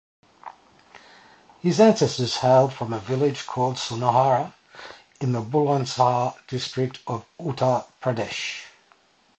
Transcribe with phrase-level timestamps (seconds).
[1.59, 4.51] His ancestors hailed from a village called Sunahara
[5.19, 8.63] in Bulandshahar district in Uttar Pradesh.